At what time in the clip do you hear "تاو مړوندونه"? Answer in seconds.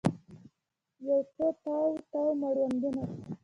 2.11-3.03